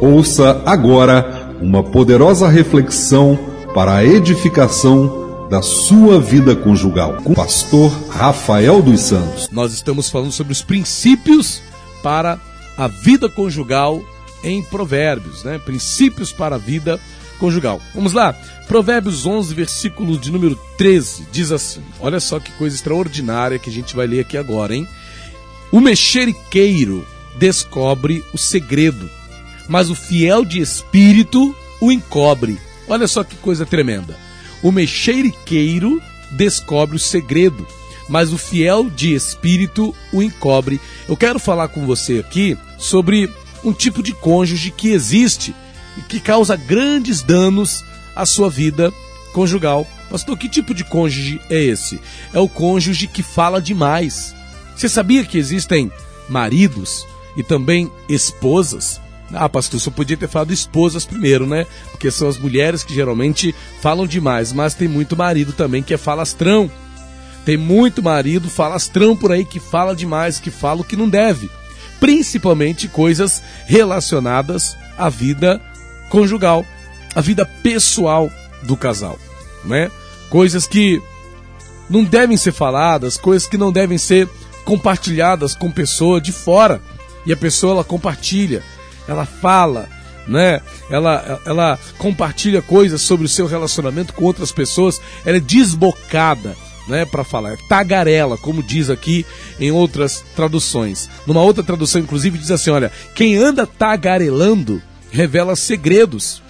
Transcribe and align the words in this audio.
Ouça 0.00 0.62
agora 0.64 1.56
uma 1.60 1.82
poderosa 1.82 2.48
reflexão 2.48 3.36
para 3.74 3.96
a 3.96 4.04
edificação 4.04 5.48
da 5.50 5.60
sua 5.60 6.20
vida 6.20 6.54
conjugal 6.54 7.14
com 7.24 7.32
o 7.32 7.34
pastor 7.34 7.90
Rafael 8.08 8.80
dos 8.80 9.00
Santos. 9.00 9.48
Nós 9.50 9.72
estamos 9.72 10.08
falando 10.08 10.30
sobre 10.30 10.52
os 10.52 10.62
princípios 10.62 11.60
para 12.00 12.38
a 12.76 12.86
vida 12.86 13.28
conjugal 13.28 14.00
em 14.44 14.62
Provérbios, 14.62 15.42
né? 15.42 15.58
Princípios 15.58 16.32
para 16.32 16.54
a 16.54 16.58
vida 16.58 17.00
conjugal. 17.40 17.80
Vamos 17.92 18.12
lá. 18.12 18.32
Provérbios 18.68 19.26
11, 19.26 19.52
versículo 19.52 20.16
de 20.16 20.30
número 20.30 20.56
13, 20.76 21.26
diz 21.32 21.50
assim: 21.50 21.82
Olha 21.98 22.20
só 22.20 22.38
que 22.38 22.52
coisa 22.52 22.76
extraordinária 22.76 23.58
que 23.58 23.68
a 23.68 23.72
gente 23.72 23.96
vai 23.96 24.06
ler 24.06 24.20
aqui 24.20 24.36
agora, 24.36 24.76
hein? 24.76 24.86
O 25.72 25.80
mexeriqueiro 25.80 27.04
descobre 27.36 28.24
o 28.32 28.38
segredo, 28.38 29.10
mas 29.68 29.90
o 29.90 29.94
fiel 29.94 30.44
de 30.44 30.60
espírito 30.60 31.54
o 31.80 31.92
encobre. 31.92 32.58
Olha 32.88 33.06
só 33.06 33.22
que 33.22 33.36
coisa 33.36 33.66
tremenda. 33.66 34.16
O 34.62 34.72
mexeriqueiro 34.72 36.02
descobre 36.32 36.96
o 36.96 37.00
segredo, 37.00 37.66
mas 38.08 38.32
o 38.32 38.38
fiel 38.38 38.88
de 38.90 39.14
espírito 39.14 39.94
o 40.12 40.22
encobre. 40.22 40.80
Eu 41.08 41.16
quero 41.16 41.38
falar 41.38 41.68
com 41.68 41.86
você 41.86 42.18
aqui 42.18 42.56
sobre 42.78 43.30
um 43.62 43.72
tipo 43.72 44.02
de 44.02 44.12
cônjuge 44.12 44.70
que 44.70 44.88
existe 44.88 45.54
e 45.96 46.02
que 46.02 46.18
causa 46.18 46.56
grandes 46.56 47.22
danos 47.22 47.84
à 48.16 48.24
sua 48.24 48.48
vida 48.48 48.92
conjugal. 49.32 49.86
Pastor, 50.10 50.38
que 50.38 50.48
tipo 50.48 50.72
de 50.72 50.84
cônjuge 50.84 51.40
é 51.50 51.62
esse? 51.62 52.00
É 52.32 52.38
o 52.38 52.48
cônjuge 52.48 53.06
que 53.06 53.22
fala 53.22 53.60
demais. 53.60 54.34
Você 54.74 54.88
sabia 54.88 55.24
que 55.24 55.36
existem 55.36 55.92
maridos 56.28 57.06
e 57.36 57.42
também 57.42 57.90
esposas? 58.08 59.00
Ah, 59.32 59.48
pastor, 59.48 59.78
só 59.78 59.90
podia 59.90 60.16
ter 60.16 60.28
falado 60.28 60.52
esposas 60.52 61.04
primeiro, 61.04 61.46
né? 61.46 61.66
Porque 61.90 62.10
são 62.10 62.28
as 62.28 62.38
mulheres 62.38 62.82
que 62.82 62.94
geralmente 62.94 63.54
falam 63.80 64.06
demais, 64.06 64.52
mas 64.52 64.74
tem 64.74 64.88
muito 64.88 65.16
marido 65.16 65.52
também 65.52 65.82
que 65.82 65.92
é 65.92 65.98
falastrão. 65.98 66.70
Tem 67.44 67.56
muito 67.56 68.02
marido 68.02 68.48
falastrão 68.48 69.16
por 69.16 69.32
aí 69.32 69.44
que 69.44 69.60
fala 69.60 69.94
demais, 69.94 70.38
que 70.38 70.50
fala 70.50 70.80
o 70.80 70.84
que 70.84 70.96
não 70.96 71.08
deve. 71.08 71.50
Principalmente 72.00 72.88
coisas 72.88 73.42
relacionadas 73.66 74.76
à 74.96 75.08
vida 75.08 75.60
conjugal, 76.08 76.64
à 77.14 77.20
vida 77.20 77.44
pessoal 77.62 78.30
do 78.62 78.76
casal, 78.76 79.18
né? 79.64 79.90
Coisas 80.30 80.66
que 80.66 81.02
não 81.88 82.04
devem 82.04 82.36
ser 82.36 82.52
faladas, 82.52 83.16
coisas 83.16 83.48
que 83.48 83.58
não 83.58 83.72
devem 83.72 83.98
ser 83.98 84.28
compartilhadas 84.64 85.54
com 85.54 85.70
pessoa 85.70 86.20
de 86.20 86.32
fora. 86.32 86.80
E 87.26 87.32
a 87.32 87.36
pessoa 87.36 87.72
ela 87.72 87.84
compartilha, 87.84 88.62
ela 89.08 89.24
fala, 89.24 89.88
né? 90.26 90.60
Ela, 90.90 91.40
ela 91.44 91.78
compartilha 91.96 92.60
coisas 92.60 93.00
sobre 93.00 93.26
o 93.26 93.28
seu 93.28 93.46
relacionamento 93.46 94.12
com 94.12 94.24
outras 94.24 94.52
pessoas, 94.52 95.00
ela 95.24 95.38
é 95.38 95.40
desbocada, 95.40 96.54
né, 96.86 97.04
para 97.04 97.22
falar, 97.22 97.52
é 97.52 97.58
tagarela, 97.68 98.38
como 98.38 98.62
diz 98.62 98.88
aqui 98.88 99.26
em 99.60 99.70
outras 99.70 100.24
traduções. 100.34 101.08
Numa 101.26 101.42
outra 101.42 101.62
tradução, 101.62 102.00
inclusive, 102.00 102.38
diz 102.38 102.50
assim: 102.50 102.70
olha, 102.70 102.92
quem 103.14 103.36
anda 103.36 103.66
tagarelando 103.66 104.82
revela 105.10 105.56
segredos, 105.56 106.42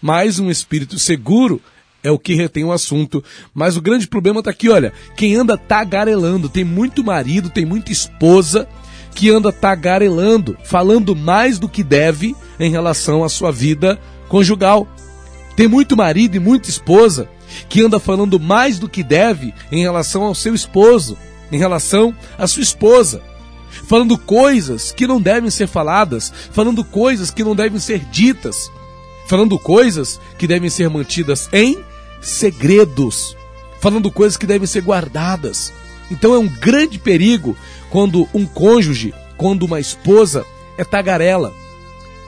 mas 0.00 0.38
um 0.38 0.50
espírito 0.50 0.98
seguro 0.98 1.60
é 2.02 2.10
o 2.10 2.18
que 2.18 2.34
retém 2.34 2.64
o 2.64 2.72
assunto. 2.72 3.22
Mas 3.52 3.76
o 3.76 3.82
grande 3.82 4.06
problema 4.06 4.38
está 4.38 4.50
aqui, 4.50 4.68
olha, 4.68 4.92
quem 5.16 5.34
anda 5.34 5.56
tagarelando, 5.58 6.48
tem 6.48 6.64
muito 6.64 7.02
marido, 7.02 7.50
tem 7.50 7.64
muita 7.64 7.92
esposa 7.92 8.68
que 9.16 9.30
anda 9.30 9.50
tagarelando, 9.50 10.58
falando 10.62 11.16
mais 11.16 11.58
do 11.58 11.70
que 11.70 11.82
deve 11.82 12.36
em 12.60 12.70
relação 12.70 13.24
à 13.24 13.30
sua 13.30 13.50
vida 13.50 13.98
conjugal. 14.28 14.86
Tem 15.56 15.66
muito 15.66 15.96
marido 15.96 16.36
e 16.36 16.38
muita 16.38 16.68
esposa 16.68 17.26
que 17.66 17.82
anda 17.82 17.98
falando 17.98 18.38
mais 18.38 18.78
do 18.78 18.90
que 18.90 19.02
deve 19.02 19.54
em 19.72 19.80
relação 19.80 20.22
ao 20.22 20.34
seu 20.34 20.54
esposo, 20.54 21.16
em 21.50 21.56
relação 21.56 22.14
à 22.36 22.46
sua 22.46 22.62
esposa. 22.62 23.22
Falando 23.88 24.18
coisas 24.18 24.92
que 24.92 25.06
não 25.06 25.18
devem 25.18 25.48
ser 25.48 25.66
faladas, 25.66 26.30
falando 26.52 26.84
coisas 26.84 27.30
que 27.30 27.42
não 27.42 27.56
devem 27.56 27.80
ser 27.80 28.00
ditas, 28.00 28.70
falando 29.26 29.58
coisas 29.58 30.20
que 30.36 30.46
devem 30.46 30.68
ser 30.68 30.90
mantidas 30.90 31.48
em 31.54 31.78
segredos, 32.20 33.34
falando 33.80 34.10
coisas 34.10 34.36
que 34.36 34.46
devem 34.46 34.66
ser 34.66 34.82
guardadas. 34.82 35.72
Então 36.10 36.34
é 36.34 36.38
um 36.38 36.48
grande 36.48 36.98
perigo 36.98 37.56
quando 37.90 38.28
um 38.32 38.46
cônjuge, 38.46 39.14
quando 39.36 39.64
uma 39.64 39.80
esposa 39.80 40.44
é 40.78 40.84
tagarela, 40.84 41.52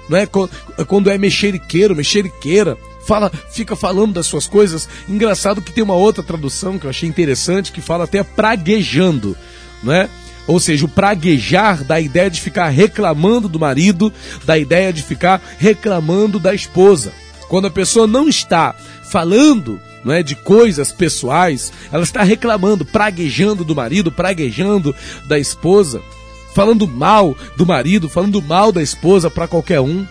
não 0.09 0.19
é 0.19 0.27
quando 0.27 1.11
é 1.11 1.19
mexeriqueiro, 1.19 1.95
mexeriqueira, 1.95 2.79
fala, 3.07 3.31
fica 3.51 3.77
falando 3.77 4.15
das 4.15 4.27
suas 4.27 4.47
coisas. 4.47 4.89
Engraçado 5.09 5.63
que 5.63 5.73
tem 5.73 5.85
uma 5.85 5.95
outra 5.95 6.23
tradução 6.23 6.79
que 6.79 6.87
eu 6.87 6.91
achei 6.91 7.09
interessante 7.09 7.73
que 7.73 7.81
fala 7.81 8.05
até 8.05 8.23
praguejando, 8.23 9.37
não 9.83 9.93
é? 9.93 10.09
Ou 10.47 10.59
seja, 10.59 10.87
o 10.87 10.89
praguejar 10.89 11.85
da 11.85 12.01
ideia 12.01 12.31
de 12.31 12.41
ficar 12.41 12.69
reclamando 12.71 13.49
do 13.49 13.61
marido, 13.61 14.11
da 14.47 14.59
ideia 14.59 14.93
de 14.93 15.03
ficar 15.03 15.43
reclamando 15.59 16.39
da 16.39 16.55
esposa. 16.55 17.13
Quando 17.49 17.67
a 17.67 17.71
pessoa 17.71 18.07
não 18.07 18.29
está 18.29 18.75
falando 19.11 19.79
não 20.09 20.15
é, 20.15 20.23
de 20.23 20.35
coisas 20.35 20.91
pessoais, 20.91 21.71
ela 21.93 22.03
está 22.03 22.23
reclamando, 22.23 22.85
praguejando 22.85 23.63
do 23.63 23.77
marido, 23.77 24.11
praguejando 24.11 24.95
da 25.27 25.39
esposa, 25.39 26.01
falando 26.55 26.89
mal 26.89 27.37
do 27.57 27.67
marido, 27.67 28.09
falando 28.09 28.41
mal 28.41 28.73
da 28.73 28.83
esposa 28.83 29.31
para 29.31 29.47
qualquer 29.47 29.81
um. 29.81 30.07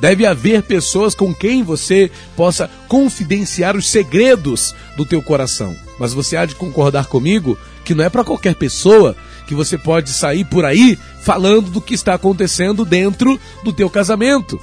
Deve 0.00 0.24
haver 0.24 0.62
pessoas 0.62 1.14
com 1.14 1.34
quem 1.34 1.62
você 1.62 2.10
possa 2.34 2.70
confidenciar 2.88 3.76
os 3.76 3.86
segredos 3.86 4.74
do 4.96 5.04
teu 5.04 5.22
coração. 5.22 5.76
Mas 5.98 6.14
você 6.14 6.38
há 6.38 6.46
de 6.46 6.54
concordar 6.54 7.04
comigo 7.04 7.58
que 7.84 7.94
não 7.94 8.02
é 8.02 8.08
para 8.08 8.24
qualquer 8.24 8.54
pessoa 8.54 9.14
que 9.46 9.54
você 9.54 9.76
pode 9.76 10.08
sair 10.08 10.46
por 10.46 10.64
aí 10.64 10.98
falando 11.20 11.70
do 11.70 11.82
que 11.82 11.92
está 11.92 12.14
acontecendo 12.14 12.82
dentro 12.82 13.38
do 13.62 13.74
teu 13.74 13.90
casamento. 13.90 14.58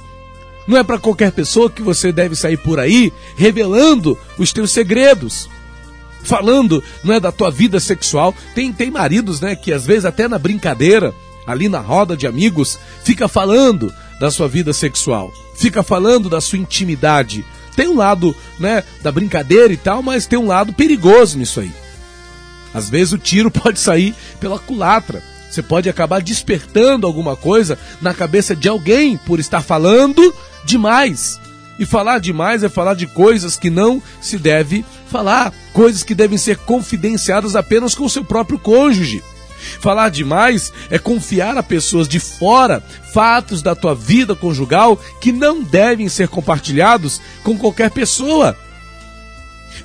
Não 0.68 0.76
é 0.76 0.84
para 0.84 0.98
qualquer 0.98 1.32
pessoa 1.32 1.70
que 1.70 1.80
você 1.80 2.12
deve 2.12 2.36
sair 2.36 2.58
por 2.58 2.78
aí 2.78 3.10
revelando 3.34 4.18
os 4.36 4.52
teus 4.52 4.70
segredos. 4.70 5.48
Falando, 6.22 6.84
não 7.02 7.14
é 7.14 7.18
da 7.18 7.32
tua 7.32 7.50
vida 7.50 7.80
sexual. 7.80 8.34
Tem 8.54 8.70
tem 8.70 8.90
maridos, 8.90 9.40
né, 9.40 9.56
que 9.56 9.72
às 9.72 9.86
vezes 9.86 10.04
até 10.04 10.28
na 10.28 10.38
brincadeira, 10.38 11.14
ali 11.46 11.70
na 11.70 11.80
roda 11.80 12.14
de 12.14 12.26
amigos, 12.26 12.78
fica 13.02 13.26
falando 13.26 13.90
da 14.20 14.30
sua 14.30 14.46
vida 14.46 14.74
sexual. 14.74 15.32
Fica 15.56 15.82
falando 15.82 16.28
da 16.28 16.40
sua 16.40 16.58
intimidade. 16.58 17.42
Tem 17.74 17.88
um 17.88 17.96
lado, 17.96 18.36
né, 18.60 18.84
da 19.00 19.10
brincadeira 19.10 19.72
e 19.72 19.76
tal, 19.76 20.02
mas 20.02 20.26
tem 20.26 20.38
um 20.38 20.48
lado 20.48 20.74
perigoso 20.74 21.38
nisso 21.38 21.60
aí. 21.60 21.72
Às 22.74 22.90
vezes 22.90 23.14
o 23.14 23.18
tiro 23.18 23.48
pode 23.50 23.80
sair 23.80 24.14
pela 24.38 24.58
culatra. 24.58 25.22
Você 25.50 25.62
pode 25.62 25.88
acabar 25.88 26.20
despertando 26.20 27.06
alguma 27.06 27.36
coisa 27.36 27.78
na 28.00 28.12
cabeça 28.12 28.54
de 28.54 28.68
alguém 28.68 29.16
por 29.16 29.40
estar 29.40 29.62
falando 29.62 30.34
demais. 30.64 31.40
E 31.78 31.86
falar 31.86 32.18
demais 32.18 32.62
é 32.62 32.68
falar 32.68 32.94
de 32.94 33.06
coisas 33.06 33.56
que 33.56 33.70
não 33.70 34.02
se 34.20 34.36
deve 34.36 34.84
falar, 35.08 35.52
coisas 35.72 36.02
que 36.02 36.14
devem 36.14 36.36
ser 36.36 36.56
confidenciadas 36.58 37.54
apenas 37.54 37.94
com 37.94 38.04
o 38.04 38.10
seu 38.10 38.24
próprio 38.24 38.58
cônjuge. 38.58 39.22
Falar 39.80 40.08
demais 40.10 40.72
é 40.90 40.98
confiar 40.98 41.56
a 41.56 41.62
pessoas 41.62 42.08
de 42.08 42.20
fora 42.20 42.82
fatos 43.12 43.62
da 43.62 43.74
tua 43.74 43.94
vida 43.94 44.34
conjugal 44.34 44.96
que 45.20 45.32
não 45.32 45.62
devem 45.62 46.08
ser 46.08 46.28
compartilhados 46.28 47.20
com 47.42 47.56
qualquer 47.56 47.90
pessoa. 47.90 48.56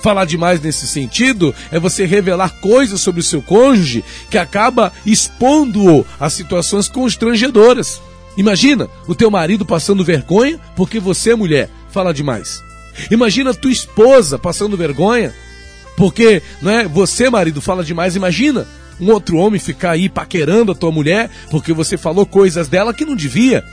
Falar 0.02 0.26
demais 0.26 0.62
nesse 0.62 0.88
sentido 0.88 1.54
é 1.72 1.80
você 1.80 2.06
revelar 2.06 2.50
coisas 2.60 3.00
sobre 3.00 3.22
o 3.22 3.24
seu 3.24 3.42
cônjuge 3.42 4.04
que 4.30 4.38
acaba 4.38 4.92
expondo-o 5.06 6.06
a 6.20 6.30
situações 6.30 6.88
constrangedoras. 6.88 8.02
Imagina 8.36 8.90
o 9.08 9.14
teu 9.14 9.30
marido 9.30 9.66
passando 9.66 10.04
vergonha 10.04 10.60
porque 10.76 11.00
você, 11.00 11.36
mulher, 11.36 11.70
fala 11.92 12.14
demais. 12.14 12.62
Imagina 13.10 13.54
tua 13.54 13.72
esposa 13.72 14.38
passando 14.40 14.78
vergonha 14.78 15.34
porque, 15.96 16.42
não 16.62 16.72
é, 16.72 16.88
você, 16.88 17.30
marido, 17.30 17.62
fala 17.62 17.84
demais. 17.84 18.16
Imagina 18.16 18.68
um 19.00 19.12
outro 19.12 19.38
homem 19.38 19.60
ficar 19.60 19.92
aí 19.92 20.10
paquerando 20.10 20.72
a 20.72 20.76
tua 20.76 20.92
mulher 20.92 21.30
porque 21.52 21.74
você 21.74 21.98
falou 21.98 22.26
coisas 22.26 22.68
dela 22.68 22.94
que 22.94 23.06
não 23.06 23.16
devia. 23.16 23.64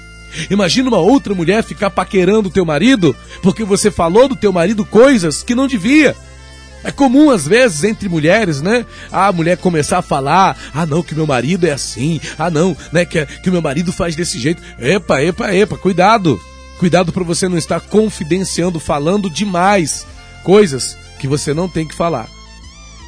Imagina 0.51 0.89
uma 0.89 0.99
outra 0.99 1.35
mulher 1.35 1.63
ficar 1.63 1.91
paquerando 1.91 2.49
o 2.49 2.53
teu 2.53 2.65
marido 2.65 3.17
porque 3.43 3.65
você 3.65 3.91
falou 3.91 4.29
do 4.29 4.37
teu 4.37 4.53
marido 4.53 4.85
coisas 4.85 5.43
que 5.43 5.55
não 5.55 5.67
devia. 5.67 6.17
É 6.83 6.91
comum, 6.91 7.31
às 7.31 7.47
vezes, 7.47 7.85
entre 7.85 8.09
mulheres, 8.09 8.63
né? 8.63 8.87
A 9.13 9.31
mulher 9.33 9.59
começar 9.59 9.99
a 9.99 10.03
falar, 10.03 10.57
ah 10.75 10.87
não, 10.87 11.03
que 11.03 11.15
meu 11.15 11.27
marido 11.27 11.67
é 11.67 11.73
assim, 11.73 12.19
ah 12.39 12.51
não, 12.51 12.75
né, 12.91 13.05
que, 13.05 13.27
que 13.27 13.51
meu 13.51 13.61
marido 13.61 13.93
faz 13.93 14.17
desse 14.17 14.39
jeito. 14.39 14.63
Epa, 14.79 15.23
epa, 15.23 15.55
epa, 15.55 15.77
cuidado. 15.77 16.41
Cuidado 16.79 17.13
para 17.13 17.23
você 17.23 17.47
não 17.49 17.59
estar 17.59 17.81
confidenciando, 17.81 18.81
falando 18.81 19.29
demais 19.29 20.07
coisas 20.43 20.97
que 21.19 21.29
você 21.29 21.53
não 21.53 21.69
tem 21.69 21.87
que 21.87 21.95
falar. 21.95 22.27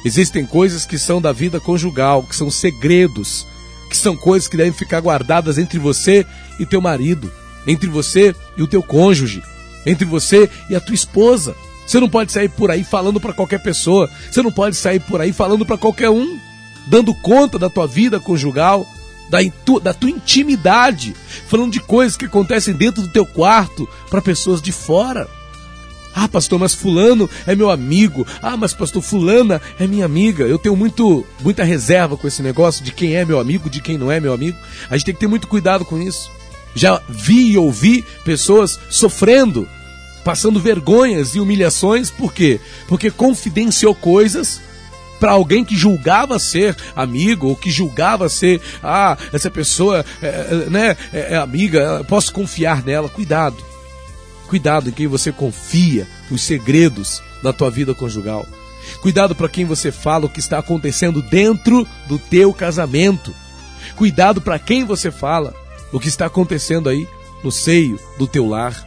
Existem 0.05 0.45
coisas 0.45 0.85
que 0.85 0.99
são 0.99 1.19
da 1.19 1.31
vida 1.31 1.59
conjugal, 1.59 2.21
que 2.21 2.35
são 2.35 2.51
segredos, 2.51 3.47
que 3.89 3.97
são 3.97 4.15
coisas 4.15 4.47
que 4.47 4.57
devem 4.57 4.73
ficar 4.73 4.99
guardadas 4.99 5.57
entre 5.57 5.79
você 5.79 6.25
e 6.59 6.65
teu 6.65 6.81
marido. 6.81 7.31
entre 7.65 7.89
você 7.89 8.35
e 8.57 8.61
o 8.61 8.67
teu 8.67 8.83
cônjuge, 8.83 9.41
entre 9.85 10.03
você 10.03 10.49
e 10.69 10.75
a 10.75 10.81
tua 10.81 10.95
esposa. 10.95 11.55
Você 11.85 11.99
não 11.99 12.09
pode 12.09 12.31
sair 12.31 12.49
por 12.49 12.71
aí 12.71 12.83
falando 12.83 13.19
para 13.19 13.33
qualquer 13.33 13.61
pessoa. 13.61 14.09
Você 14.29 14.41
não 14.41 14.51
pode 14.51 14.75
sair 14.75 14.99
por 14.99 15.21
aí 15.21 15.31
falando 15.31 15.65
para 15.65 15.77
qualquer 15.77 16.09
um, 16.09 16.39
dando 16.87 17.13
conta 17.13 17.59
da 17.59 17.69
tua 17.69 17.87
vida 17.87 18.19
conjugal, 18.19 18.85
da, 19.29 19.39
da 19.81 19.93
tua 19.93 20.09
intimidade, 20.09 21.15
falando 21.47 21.71
de 21.71 21.79
coisas 21.79 22.17
que 22.17 22.25
acontecem 22.25 22.73
dentro 22.73 23.01
do 23.01 23.07
teu 23.07 23.25
quarto 23.25 23.87
para 24.09 24.21
pessoas 24.21 24.61
de 24.61 24.71
fora. 24.71 25.27
Ah, 26.15 26.27
pastor, 26.27 26.59
mas 26.59 26.75
fulano 26.75 27.27
é 27.47 27.55
meu 27.55 27.71
amigo. 27.71 28.25
Ah, 28.41 28.55
mas 28.55 28.71
pastor, 28.73 29.01
fulana 29.01 29.59
é 29.79 29.87
minha 29.87 30.05
amiga. 30.05 30.43
Eu 30.43 30.59
tenho 30.59 30.75
muito, 30.75 31.25
muita 31.41 31.63
reserva 31.63 32.15
com 32.15 32.27
esse 32.27 32.43
negócio 32.43 32.83
de 32.83 32.91
quem 32.91 33.15
é 33.15 33.25
meu 33.25 33.39
amigo, 33.39 33.69
de 33.69 33.81
quem 33.81 33.97
não 33.97 34.11
é 34.11 34.19
meu 34.19 34.31
amigo. 34.31 34.57
A 34.89 34.95
gente 34.95 35.05
tem 35.05 35.13
que 35.15 35.19
ter 35.19 35.27
muito 35.27 35.47
cuidado 35.47 35.83
com 35.83 35.99
isso. 35.99 36.29
Já 36.75 37.01
vi 37.07 37.51
e 37.51 37.57
ouvi 37.57 38.03
pessoas 38.23 38.79
sofrendo, 38.89 39.67
passando 40.23 40.59
vergonhas 40.59 41.35
e 41.35 41.39
humilhações, 41.39 42.09
por 42.09 42.33
quê? 42.33 42.59
Porque 42.87 43.11
confidenciou 43.11 43.93
coisas 43.93 44.61
para 45.19 45.31
alguém 45.31 45.63
que 45.63 45.75
julgava 45.75 46.37
ser 46.37 46.75
amigo 46.95 47.47
ou 47.47 47.55
que 47.55 47.71
julgava 47.71 48.27
ser, 48.27 48.61
ah, 48.83 49.17
essa 49.31 49.49
pessoa 49.49 50.05
é, 50.21 50.69
né, 50.69 50.97
é, 51.13 51.33
é 51.33 51.37
amiga, 51.37 52.03
posso 52.09 52.33
confiar 52.33 52.83
nela. 52.83 53.07
Cuidado. 53.07 53.55
Cuidado 54.47 54.89
em 54.89 54.91
quem 54.91 55.07
você 55.07 55.31
confia 55.31 56.07
os 56.29 56.41
segredos 56.41 57.23
da 57.41 57.53
tua 57.53 57.71
vida 57.71 57.93
conjugal. 57.93 58.45
Cuidado 59.01 59.33
para 59.33 59.49
quem 59.49 59.65
você 59.65 59.91
fala 59.91 60.25
o 60.25 60.29
que 60.29 60.39
está 60.39 60.59
acontecendo 60.59 61.21
dentro 61.21 61.87
do 62.07 62.19
teu 62.19 62.53
casamento. 62.53 63.33
Cuidado 63.95 64.41
para 64.41 64.59
quem 64.59 64.83
você 64.83 65.09
fala 65.09 65.53
o 65.93 65.99
que 65.99 66.09
está 66.09 66.25
acontecendo 66.25 66.89
aí 66.89 67.07
no 67.43 67.51
seio 67.51 67.99
do 68.17 68.27
teu 68.27 68.47
lar. 68.47 68.85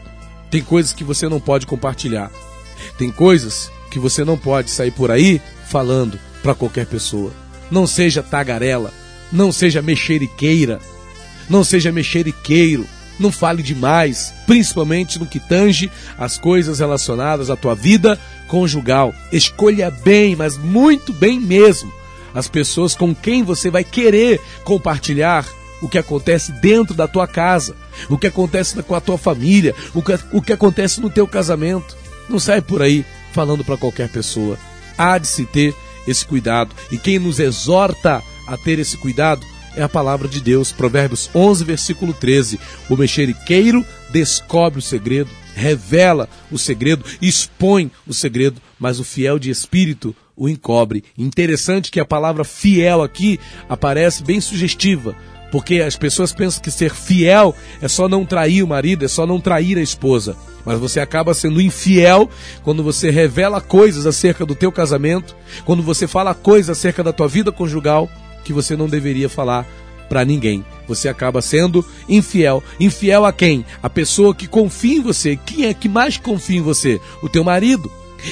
Tem 0.51 0.61
coisas 0.61 0.93
que 0.93 1.03
você 1.03 1.27
não 1.27 1.39
pode 1.39 1.65
compartilhar. 1.65 2.29
Tem 2.97 3.09
coisas 3.09 3.71
que 3.89 3.97
você 3.97 4.23
não 4.23 4.37
pode 4.37 4.69
sair 4.69 4.91
por 4.91 5.09
aí 5.09 5.41
falando 5.69 6.19
para 6.43 6.53
qualquer 6.53 6.85
pessoa. 6.85 7.31
Não 7.71 7.87
seja 7.87 8.21
tagarela, 8.21 8.93
não 9.31 9.51
seja 9.51 9.81
mexeriqueira, 9.81 10.79
não 11.49 11.63
seja 11.63 11.91
mexeriqueiro. 11.91 12.85
Não 13.19 13.31
fale 13.31 13.63
demais, 13.63 14.31
principalmente 14.45 15.17
no 15.17 15.25
que 15.25 15.39
tange 15.39 15.89
as 16.19 16.37
coisas 16.37 16.77
relacionadas 16.77 17.49
à 17.49 17.55
tua 17.55 17.73
vida 17.73 18.19
conjugal. 18.47 19.11
Escolha 19.31 19.89
bem, 19.89 20.35
mas 20.35 20.55
muito 20.55 21.11
bem 21.11 21.39
mesmo, 21.39 21.91
as 22.31 22.47
pessoas 22.47 22.93
com 22.93 23.15
quem 23.15 23.41
você 23.43 23.71
vai 23.71 23.83
querer 23.83 24.39
compartilhar 24.63 25.43
o 25.81 25.87
que 25.87 25.97
acontece 25.97 26.51
dentro 26.53 26.93
da 26.93 27.07
tua 27.07 27.27
casa, 27.27 27.75
o 28.09 28.17
que 28.17 28.27
acontece 28.27 28.81
com 28.83 28.95
a 28.95 29.01
tua 29.01 29.17
família, 29.17 29.75
o 29.93 30.01
que, 30.01 30.17
o 30.31 30.41
que 30.41 30.53
acontece 30.53 30.99
no 31.01 31.09
teu 31.09 31.27
casamento. 31.27 31.95
Não 32.29 32.39
sai 32.39 32.61
por 32.61 32.81
aí 32.81 33.05
falando 33.31 33.63
para 33.63 33.77
qualquer 33.77 34.09
pessoa. 34.09 34.57
Há 34.97 35.17
de 35.17 35.27
se 35.27 35.45
ter 35.45 35.75
esse 36.07 36.25
cuidado. 36.25 36.73
E 36.91 36.97
quem 36.97 37.19
nos 37.19 37.39
exorta 37.39 38.23
a 38.47 38.57
ter 38.57 38.79
esse 38.79 38.97
cuidado 38.97 39.45
é 39.75 39.83
a 39.83 39.89
palavra 39.89 40.27
de 40.27 40.41
Deus. 40.41 40.71
Provérbios 40.71 41.29
11, 41.33 41.63
versículo 41.63 42.13
13. 42.13 42.59
O 42.89 42.97
mexeriqueiro 42.97 43.85
descobre 44.09 44.79
o 44.79 44.81
segredo, 44.81 45.29
revela 45.55 46.27
o 46.51 46.57
segredo, 46.57 47.05
expõe 47.21 47.91
o 48.07 48.13
segredo, 48.13 48.61
mas 48.79 48.99
o 48.99 49.03
fiel 49.03 49.37
de 49.37 49.49
espírito 49.49 50.15
o 50.35 50.47
encobre. 50.47 51.03
Interessante 51.17 51.91
que 51.91 51.99
a 51.99 52.05
palavra 52.05 52.43
fiel 52.43 53.01
aqui 53.01 53.39
aparece 53.67 54.23
bem 54.23 54.39
sugestiva, 54.39 55.15
porque 55.51 55.81
as 55.81 55.95
pessoas 55.95 56.33
pensam 56.33 56.61
que 56.61 56.71
ser 56.71 56.93
fiel 56.93 57.55
é 57.81 57.87
só 57.87 58.07
não 58.09 58.25
trair 58.25 58.63
o 58.63 58.67
marido, 58.67 59.05
é 59.05 59.07
só 59.07 59.25
não 59.25 59.39
trair 59.39 59.77
a 59.77 59.81
esposa. 59.81 60.35
Mas 60.65 60.79
você 60.79 60.99
acaba 60.99 61.33
sendo 61.33 61.61
infiel 61.61 62.29
quando 62.63 62.83
você 62.83 63.09
revela 63.09 63.61
coisas 63.61 64.05
acerca 64.05 64.45
do 64.45 64.53
teu 64.55 64.71
casamento, 64.71 65.35
quando 65.63 65.81
você 65.81 66.07
fala 66.07 66.35
coisas 66.35 66.77
acerca 66.77 67.03
da 67.03 67.13
tua 67.13 67.27
vida 67.27 67.51
conjugal 67.51 68.09
que 68.43 68.51
você 68.51 68.75
não 68.75 68.87
deveria 68.87 69.29
falar 69.29 69.65
para 70.09 70.25
ninguém. 70.25 70.65
Você 70.87 71.07
acaba 71.07 71.41
sendo 71.41 71.85
infiel. 72.07 72.63
Infiel 72.79 73.25
a 73.25 73.33
quem? 73.33 73.65
A 73.81 73.89
pessoa 73.89 74.35
que 74.35 74.47
confia 74.47 74.97
em 74.97 75.01
você. 75.01 75.37
Quem 75.45 75.65
é 75.65 75.73
que 75.73 75.89
mais 75.89 76.17
confia 76.17 76.57
em 76.57 76.61
você? 76.61 76.99
O 77.21 77.29
teu 77.29 77.43
marido. 77.43 77.91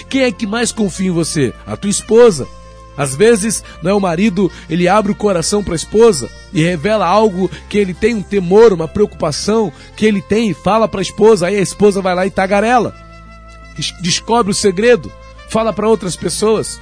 Quem 0.09 0.21
é 0.21 0.31
que 0.31 0.47
mais 0.47 0.71
confia 0.71 1.07
em 1.07 1.11
você? 1.11 1.53
A 1.65 1.75
tua 1.77 1.89
esposa. 1.89 2.47
Às 2.97 3.15
vezes, 3.15 3.63
não 3.81 3.91
é 3.91 3.93
o 3.93 3.99
marido, 3.99 4.51
ele 4.69 4.87
abre 4.87 5.11
o 5.11 5.15
coração 5.15 5.63
para 5.63 5.73
a 5.73 5.75
esposa 5.75 6.29
e 6.53 6.63
revela 6.63 7.05
algo 7.05 7.49
que 7.69 7.77
ele 7.77 7.93
tem 7.93 8.15
um 8.15 8.21
temor, 8.21 8.71
uma 8.71 8.87
preocupação 8.87 9.71
que 9.95 10.05
ele 10.05 10.21
tem 10.21 10.49
e 10.49 10.53
fala 10.53 10.87
para 10.87 11.01
a 11.01 11.03
esposa, 11.03 11.47
aí 11.47 11.57
a 11.57 11.61
esposa 11.61 12.01
vai 12.01 12.15
lá 12.15 12.25
e 12.25 12.31
tagarela. 12.31 12.95
Descobre 14.01 14.51
o 14.51 14.55
segredo, 14.55 15.11
fala 15.49 15.73
para 15.73 15.89
outras 15.89 16.15
pessoas. 16.15 16.79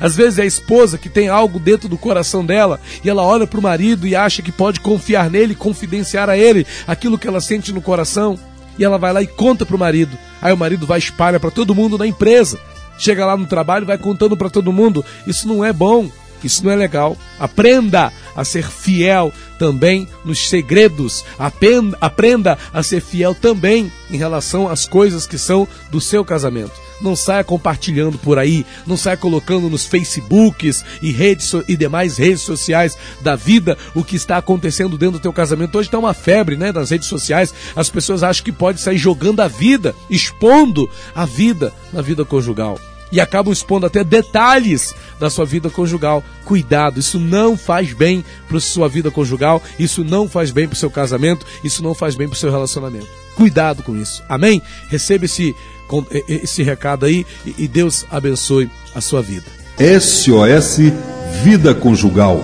Às 0.00 0.16
vezes 0.16 0.38
é 0.38 0.42
a 0.42 0.46
esposa 0.46 0.98
que 0.98 1.08
tem 1.08 1.28
algo 1.28 1.58
dentro 1.58 1.88
do 1.88 1.98
coração 1.98 2.44
dela 2.44 2.80
e 3.04 3.10
ela 3.10 3.22
olha 3.22 3.46
para 3.46 3.58
o 3.58 3.62
marido 3.62 4.06
e 4.06 4.14
acha 4.14 4.42
que 4.42 4.52
pode 4.52 4.80
confiar 4.80 5.28
nele, 5.30 5.54
confidenciar 5.54 6.30
a 6.30 6.36
ele 6.36 6.66
aquilo 6.86 7.18
que 7.18 7.26
ela 7.26 7.40
sente 7.40 7.72
no 7.72 7.82
coração. 7.82 8.38
E 8.78 8.84
ela 8.84 8.96
vai 8.96 9.12
lá 9.12 9.22
e 9.22 9.26
conta 9.26 9.66
para 9.66 9.76
o 9.76 9.78
marido. 9.78 10.16
Aí 10.40 10.52
o 10.52 10.56
marido 10.56 10.86
vai 10.86 10.98
espalhar 10.98 11.40
para 11.40 11.50
todo 11.50 11.74
mundo 11.74 11.98
na 11.98 12.06
empresa. 12.06 12.58
Chega 13.02 13.26
lá 13.26 13.36
no 13.36 13.46
trabalho 13.46 13.84
vai 13.84 13.98
contando 13.98 14.36
para 14.36 14.48
todo 14.48 14.72
mundo. 14.72 15.04
Isso 15.26 15.48
não 15.48 15.64
é 15.64 15.72
bom. 15.72 16.08
Isso 16.44 16.64
não 16.64 16.70
é 16.70 16.76
legal. 16.76 17.16
Aprenda 17.36 18.12
a 18.36 18.44
ser 18.44 18.64
fiel 18.70 19.32
também 19.58 20.06
nos 20.24 20.48
segredos. 20.48 21.24
Aprenda, 21.36 21.98
aprenda 22.00 22.56
a 22.72 22.80
ser 22.80 23.00
fiel 23.00 23.34
também 23.34 23.90
em 24.08 24.16
relação 24.16 24.68
às 24.68 24.86
coisas 24.86 25.26
que 25.26 25.36
são 25.36 25.66
do 25.90 26.00
seu 26.00 26.24
casamento. 26.24 26.70
Não 27.00 27.16
saia 27.16 27.42
compartilhando 27.42 28.16
por 28.18 28.38
aí, 28.38 28.64
não 28.86 28.96
saia 28.96 29.16
colocando 29.16 29.68
nos 29.68 29.84
Facebooks 29.84 30.84
e 31.02 31.10
redes 31.10 31.52
e 31.66 31.76
demais 31.76 32.18
redes 32.18 32.42
sociais 32.42 32.96
da 33.20 33.34
vida 33.34 33.76
o 33.96 34.04
que 34.04 34.14
está 34.14 34.36
acontecendo 34.36 34.96
dentro 34.96 35.18
do 35.18 35.22
teu 35.22 35.32
casamento. 35.32 35.76
Hoje 35.76 35.88
está 35.88 35.98
uma 35.98 36.14
febre, 36.14 36.56
né, 36.56 36.70
das 36.70 36.90
redes 36.90 37.08
sociais. 37.08 37.52
As 37.74 37.90
pessoas 37.90 38.22
acham 38.22 38.44
que 38.44 38.52
pode 38.52 38.80
sair 38.80 38.98
jogando 38.98 39.40
a 39.40 39.48
vida, 39.48 39.92
expondo 40.08 40.88
a 41.12 41.26
vida 41.26 41.72
na 41.92 42.00
vida 42.00 42.24
conjugal 42.24 42.78
e 43.12 43.20
acabam 43.20 43.52
expondo 43.52 43.86
até 43.86 44.02
detalhes 44.02 44.94
da 45.20 45.30
sua 45.30 45.44
vida 45.44 45.70
conjugal. 45.70 46.24
Cuidado, 46.44 46.98
isso 46.98 47.20
não 47.20 47.56
faz 47.56 47.92
bem 47.92 48.24
para 48.48 48.58
sua 48.58 48.88
vida 48.88 49.10
conjugal, 49.10 49.62
isso 49.78 50.02
não 50.02 50.28
faz 50.28 50.50
bem 50.50 50.66
para 50.66 50.74
o 50.74 50.78
seu 50.78 50.90
casamento, 50.90 51.46
isso 51.62 51.82
não 51.82 51.94
faz 51.94 52.16
bem 52.16 52.26
para 52.26 52.34
o 52.34 52.38
seu 52.38 52.50
relacionamento. 52.50 53.06
Cuidado 53.36 53.82
com 53.82 53.96
isso. 53.96 54.22
Amém? 54.28 54.60
Receba 54.88 55.26
esse, 55.26 55.54
esse 56.26 56.62
recado 56.62 57.06
aí 57.06 57.26
e 57.58 57.68
Deus 57.68 58.04
abençoe 58.10 58.70
a 58.94 59.00
sua 59.00 59.22
vida. 59.22 59.46
SOS 59.78 60.78
Vida 61.42 61.74
Conjugal. 61.74 62.42